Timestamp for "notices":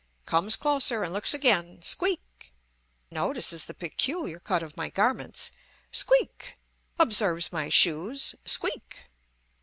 3.11-3.65